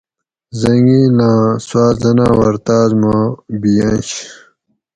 حٔنگیلاۤں 0.59 1.41
سوا 1.67 1.85
حٔناۤور 1.99 2.55
تاس 2.65 2.91
ما 3.01 3.15
ِبیٔنش 3.59 4.09